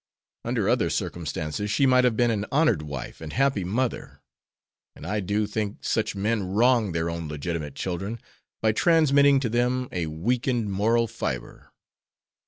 Under 0.43 0.67
other 0.67 0.89
circumstances 0.89 1.69
she 1.69 1.85
might 1.85 2.05
have 2.05 2.17
been 2.17 2.31
an 2.31 2.47
honored 2.51 2.81
wife 2.81 3.21
and 3.21 3.31
happy 3.33 3.63
mother. 3.63 4.19
And 4.95 5.05
I 5.05 5.19
do 5.19 5.45
think 5.45 5.85
such 5.85 6.15
men 6.15 6.41
wrong 6.41 6.91
their 6.91 7.07
own 7.07 7.27
legitimate 7.27 7.75
children 7.75 8.19
by 8.63 8.71
transmitting 8.71 9.39
to 9.41 9.47
them 9.49 9.87
a 9.91 10.07
weakened 10.07 10.71
moral 10.71 11.05
fibre." 11.05 11.71